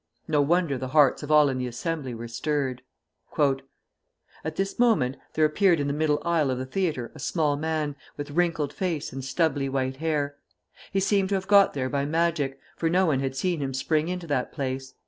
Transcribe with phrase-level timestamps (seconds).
[0.27, 2.81] No wonder the hearts of all in the Assembly were stirred.
[3.37, 3.61] "At
[4.55, 8.31] this moment there appeared in the midde aisle of the theatre a small man, with
[8.31, 10.37] wrinkled face and stubbly white hair.
[10.91, 14.07] He seemed to have got there by magic, for no one had seen him spring
[14.07, 14.95] into that place.